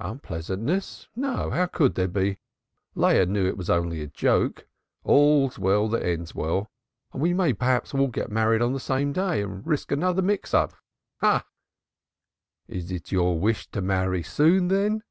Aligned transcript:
"Unpleasantness. 0.00 1.06
No, 1.14 1.50
how 1.50 1.66
could 1.66 1.94
there 1.94 2.08
be? 2.08 2.38
Leah 2.96 3.26
knew 3.26 3.46
it 3.46 3.56
was 3.56 3.70
only 3.70 4.00
a 4.02 4.08
joke. 4.08 4.66
All's 5.04 5.56
well 5.56 5.88
that 5.90 6.02
ends 6.02 6.34
well, 6.34 6.72
and 7.12 7.22
we 7.22 7.32
may 7.32 7.52
perhaps 7.52 7.94
all 7.94 8.08
get 8.08 8.28
married 8.28 8.60
on 8.60 8.72
the 8.72 8.80
same 8.80 9.12
day 9.12 9.40
and 9.40 9.64
risk 9.64 9.92
another 9.92 10.20
mix 10.20 10.52
up. 10.52 10.72
Ha! 10.72 10.76
Ha! 11.20 11.38
Ha!" 11.38 11.46
"Is 12.66 12.90
it 12.90 13.12
your 13.12 13.38
wish 13.38 13.70
to 13.70 13.80
marry 13.80 14.24
soon, 14.24 14.66
then?" 14.66 15.04